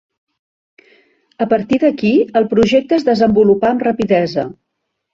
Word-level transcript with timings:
A 1.45 1.47
partir 1.51 1.79
d'aquí 1.85 2.13
el 2.43 2.49
projecte 2.57 3.01
es 3.01 3.09
desenvolupà 3.13 3.75
amb 3.75 3.89
rapidesa. 3.93 4.53